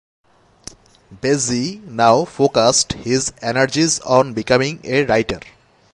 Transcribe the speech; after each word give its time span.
Bessie 1.11 1.79
now 1.85 2.25
focused 2.25 2.93
his 2.93 3.31
energies 3.39 3.99
on 3.99 4.33
becoming 4.33 4.79
a 4.83 5.05
writer. 5.05 5.39